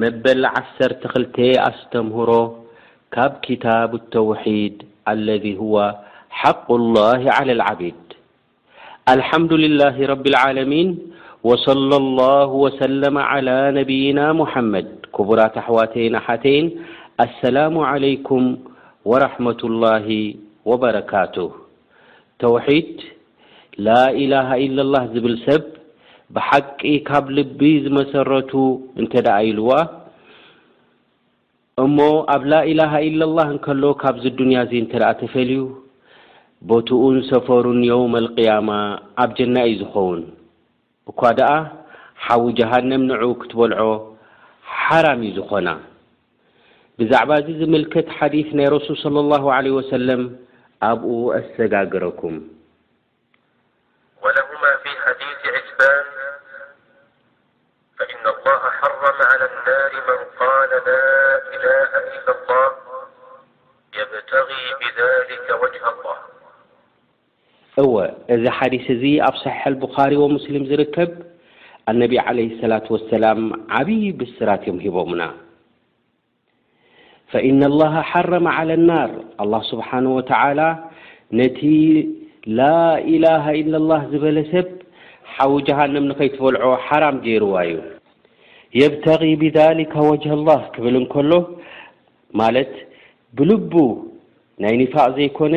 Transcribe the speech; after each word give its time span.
መበل 0.00 0.46
12 0.48 1.38
ኣستمهሮ 1.66 2.30
ካብ 3.14 3.32
كتاب 3.46 3.90
التوحيد 4.00 4.74
الذي 5.14 5.52
هو 5.62 5.76
حق 6.40 6.68
الله 6.80 7.20
على 7.38 7.52
العبيد 7.58 8.02
الحمد 9.16 9.52
لله 9.64 9.96
رب 10.12 10.24
العلمين 10.32 10.88
وصلى 11.48 11.96
الله 12.02 12.48
وسلم 12.64 13.14
على 13.32 13.56
نبينا 13.78 14.24
محمድ 14.40 14.88
كبرة 15.16 15.54
حوتي 15.66 16.04
حتي 16.26 16.58
السلام 17.26 17.74
عليكم 17.90 18.42
ورحمة 19.10 19.60
الله 19.68 20.06
وبركه 20.68 21.34
توحيد 22.44 22.90
لا 23.88 24.04
إله 24.22 24.48
إلا 24.66 24.80
الله 24.86 25.02
ل 25.16 25.18
س 25.46 25.48
ብሓቂ 26.36 26.80
ካብ 27.08 27.24
ልቢ 27.36 27.58
ዝመሰረቱ 27.84 28.52
እንተ 29.00 29.12
ደኣ 29.26 29.38
ኢልዋ 29.48 29.70
እሞ 31.82 31.98
ኣብ 32.34 32.42
ላኢላሃ 32.50 32.92
ኢለላህ 33.08 33.46
እንከሎ 33.54 33.82
ካብዚ 34.02 34.24
ዱንያ 34.38 34.58
እዙ 34.66 34.72
እንተ 34.82 34.92
ደኣ 35.02 35.10
ተፈልዩ 35.22 35.60
በትኡን 36.70 37.16
ሰፈሩን 37.30 37.80
ዮውም 37.90 38.14
ልቅያማ 38.26 38.70
ኣብ 39.24 39.30
ጀና 39.40 39.56
እዩ 39.68 39.76
ዝኾውን 39.82 40.20
እኳ 41.12 41.20
ድኣ 41.40 41.50
ሓዊ 42.28 42.44
ጀሃንም 42.60 43.02
ንዑኡ 43.10 43.28
ክትበልዖ 43.42 43.80
ሓራም 44.84 45.20
እዩ 45.28 45.32
ዝኾና 45.40 45.68
ብዛዕባ 47.00 47.30
እዙ 47.44 47.48
ዝምልከት 47.60 48.06
ሓዲፍ 48.16 48.48
ናይ 48.60 48.68
ረሱል 48.78 48.96
صለ 49.04 49.16
ላሁ 49.34 49.44
ለሁ 49.68 49.74
ወሰለም 49.80 50.22
ኣብኡ 50.90 51.12
ኣሰጋግረኩም 51.42 52.36
እወ 67.82 67.96
እዚ 68.34 68.44
ሓዲስ 68.58 68.86
እዚ 68.94 69.02
ኣብ 69.26 69.34
صሒ 69.42 69.74
ብኻሪ 69.82 70.12
ሙስሊም 70.36 70.64
ዝርከብ 70.70 71.10
ነቢ 72.02 72.12
عለ 72.26 72.38
ላة 72.72 72.88
ሰላም 73.14 73.40
ዓብይ 73.78 74.02
ብስራት 74.20 74.62
ዮም 74.68 74.78
ሂቦምና 74.84 75.22
ኢن 77.48 77.60
الላ 77.70 77.84
ሓረመ 78.10 78.46
ع 78.56 78.58
لናር 78.70 79.10
ስብሓه 79.70 80.04
ወተላ 80.16 80.60
ነቲ 81.40 81.60
ላኢላه 82.58 83.44
ኢ 83.60 83.60
لላ 83.74 83.90
ዝበለ 84.10 84.36
ሰብ 84.52 84.66
ሓዊ 85.34 85.52
ጀሃንም 85.66 86.04
ንኸይትበልዖ 86.10 86.62
ሓራም 86.86 87.16
ጀይርዋ 87.24 87.54
እዩ 87.68 87.76
የብተኺ 88.80 89.22
ብዛሊካ 89.42 89.94
ወጅሃ 90.10 90.34
ላህ 90.48 90.60
ክብል 90.74 90.94
እንከሎ 91.00 91.32
ማለት 92.40 92.70
ብልቡ 93.38 93.72
ናይ 94.62 94.74
ኒፋቅ 94.82 95.08
ዘይኮነ 95.16 95.54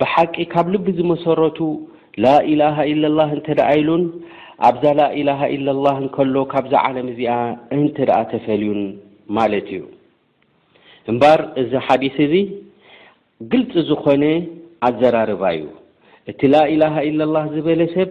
ብሓቂ 0.00 0.34
ካብ 0.52 0.66
ልቢ 0.74 0.86
ዝመሰረቱ 0.98 1.58
ላኢላሃ 2.24 2.76
ኢለላህ 2.92 3.28
እንተደኣ 3.36 3.68
ኢሉን 3.80 4.02
ኣብዛ 4.68 4.84
ላኢላሃ 5.00 5.40
ኢለላህ 5.56 5.96
እንከሎ 6.04 6.34
ካብዛ 6.52 6.72
ዓለም 6.88 7.06
እዚኣ 7.12 7.34
እንተ 7.76 7.96
ደኣ 8.10 8.18
ተፈልዩን 8.32 8.80
ማለት 9.38 9.68
እዩ 9.76 9.82
እምባር 11.12 11.40
እዚ 11.62 11.72
ሓዲስ 11.86 12.16
እዙ 12.26 12.34
ግልፂ 13.52 13.72
ዝኾነ 13.90 14.24
ኣዘራርባ 14.88 15.42
እዩ 15.58 15.64
እቲ 16.32 16.40
ላኢላሃ 16.54 16.96
ኢለላህ 17.10 17.44
ዝበለ 17.54 17.82
ሰብ 17.96 18.10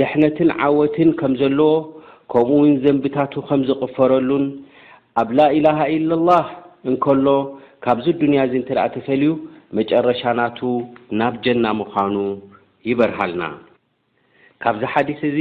ድሕነትን 0.00 0.50
ዓወትን 0.66 1.10
ከም 1.22 1.32
ዘለዎ 1.40 1.70
ከምኡ 2.32 2.50
ውን 2.58 2.72
ዘንብታቱ 2.82 3.32
ከም 3.46 3.60
ዝቕፈረሉን 3.68 4.44
ኣብ 5.22 5.28
ላኢላሃ 5.38 5.78
ኢለላህ 5.94 6.44
እንከሎ 6.90 7.26
ካብዙ 7.84 8.06
ዱንያ 8.20 8.38
እዙ 8.48 8.52
እንተ 8.60 8.68
ደኣ 8.76 8.84
ተፈልዩ 8.96 9.30
መጨረሻናቱ 9.78 10.58
ናብ 11.20 11.34
ጀና 11.46 11.64
ምዃኑ 11.80 12.14
ይበርሃልና 12.90 13.42
ካብዚ 14.62 14.82
ሓዲስ 14.94 15.20
እዙ 15.30 15.38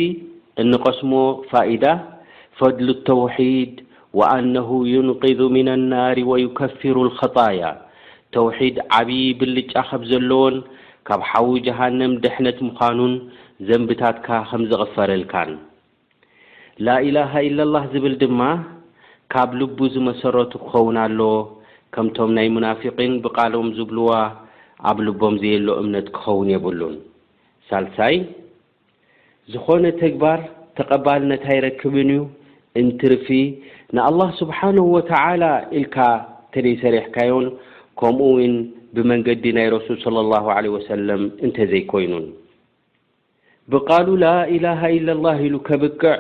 እንቐስሞ 0.64 1.12
ፋኢዳ 1.52 1.86
ፈድሉ 2.60 2.88
ተውሒድ 3.12 3.74
ወአነሁ 4.22 4.70
ዩንቅዙ 4.96 5.40
ምና 5.56 5.70
ናሪ 5.94 6.18
ወይከፍሩ 6.32 6.96
ልኸጣያ 7.12 7.64
ተውሒድ 8.38 8.78
ዓብዪ 9.00 9.22
ብልጫ 9.42 9.74
ኸብ 9.92 10.02
ዘለዎን 10.14 10.58
ካብ 11.10 11.22
ሓዊ 11.32 11.50
ጀሃንም 11.68 12.14
ድሕነት 12.26 12.58
ምዃኑን 12.70 13.14
ዘንብታትካ 13.70 14.28
ኸም 14.52 14.64
ዝቕፈረልካን 14.72 15.52
ላኢላሃ 16.88 17.32
ኢላላህ 17.48 17.84
ዝብል 17.94 18.14
ድማ 18.22 18.42
ካብ 19.34 19.50
ልቡ 19.60 19.80
ዝመሰረቱ 19.96 20.52
ክኸውን 20.62 20.98
ኣሎ 21.06 21.22
ከምቶም 21.96 22.30
ናይ 22.38 22.48
ሙናፊቅን 22.56 23.14
ብቃሎም 23.26 23.68
ዝብልዋ 23.78 24.12
ኣብ 24.92 24.98
ልቦም 25.06 25.36
ዘየሎ 25.42 25.68
እምነት 25.82 26.08
ክኸውን 26.18 26.50
የብሉን 26.54 26.96
ሳልሳይ 27.70 28.16
ዝኾነ 29.54 29.86
ተግባር 30.04 30.40
ተቐባልነት 30.78 31.44
ኣይረክብን 31.58 32.12
እዩ 32.16 32.22
እንትርፊ 32.84 33.28
ንኣላህ 33.96 34.32
ስብሓንሁ 34.42 34.86
ወተዓላ 34.96 35.44
ኢልካ 35.82 35.98
ተደይ 36.54 36.76
ሰሪሕካዮን 36.86 37.46
ከምኡውን 38.02 38.56
ብመንገዲ 38.96 39.44
ናይ 39.58 39.68
ረሱል 39.78 40.00
ለ 40.18 40.28
ላሁ 40.34 40.46
ለ 40.66 40.76
ወሰለም 40.78 41.22
እንተዘይኮይኑን 41.46 42.26
ብቃሉ 43.74 44.08
ላኢላሃ 44.26 44.82
ኢለላ 44.98 45.26
ኢሉ 45.48 45.56
ከብቅዕ 45.68 46.16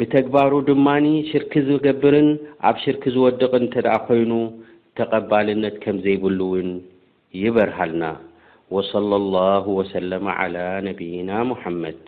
ብተግባሩ 0.00 0.52
ድማኒ 0.68 1.06
ሽርኪ 1.30 1.54
ዝገብርን 1.66 2.28
ኣብ 2.68 2.76
ሽርኪ 2.84 3.02
ዝወድቕን 3.14 3.60
እንተ 3.66 3.74
ደኣ 3.86 3.96
ኮይኑ 4.06 4.32
ተቐባልነት 4.98 5.76
ከም 5.84 5.96
ዘይብሉውን 6.04 6.68
ይበርሃልና 7.42 8.04
ወصለ 8.76 9.10
ላሁ 9.36 9.64
ወሰለማ 9.80 10.26
ዓላ 10.40 10.56
ነቢይና 10.90 11.30
ሙሐመድ 11.52 12.02